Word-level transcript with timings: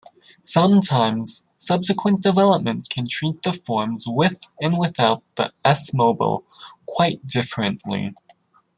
Sometimes 0.41 1.45
subsequent 1.57 2.23
developments 2.23 2.87
can 2.87 3.05
treat 3.07 3.43
the 3.43 3.53
forms 3.53 4.05
with 4.07 4.41
and 4.59 4.79
without 4.79 5.21
the 5.35 5.53
s-mobile 5.63 6.43
quite 6.87 7.23
differently. 7.27 8.11